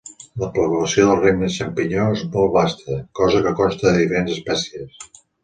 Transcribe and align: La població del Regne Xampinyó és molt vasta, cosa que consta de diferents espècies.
La 0.43 0.47
població 0.53 1.03
del 1.09 1.19
Regne 1.19 1.49
Xampinyó 1.55 2.07
és 2.15 2.23
molt 2.37 2.55
vasta, 2.57 2.97
cosa 3.21 3.43
que 3.49 3.53
consta 3.61 3.87
de 3.91 3.95
diferents 4.01 4.35
espècies. 4.39 5.07